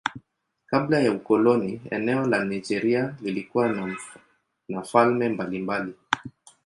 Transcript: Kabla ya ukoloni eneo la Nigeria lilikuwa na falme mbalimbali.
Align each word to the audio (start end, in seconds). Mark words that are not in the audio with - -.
Kabla 0.65 0.99
ya 0.99 1.11
ukoloni 1.11 1.81
eneo 1.91 2.25
la 2.27 2.45
Nigeria 2.45 3.15
lilikuwa 3.21 3.95
na 4.69 4.81
falme 4.83 5.29
mbalimbali. 5.29 5.93